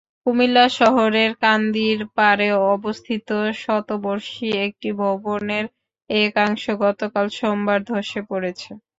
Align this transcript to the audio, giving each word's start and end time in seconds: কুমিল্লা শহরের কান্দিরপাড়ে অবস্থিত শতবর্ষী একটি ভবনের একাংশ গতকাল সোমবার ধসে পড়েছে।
কুমিল্লা 0.23 0.65
শহরের 0.79 1.31
কান্দিরপাড়ে 1.43 2.47
অবস্থিত 2.71 3.29
শতবর্ষী 3.59 4.47
একটি 4.65 4.89
ভবনের 4.99 5.65
একাংশ 6.09 6.63
গতকাল 6.83 7.25
সোমবার 7.37 7.79
ধসে 7.89 8.21
পড়েছে। 8.29 8.69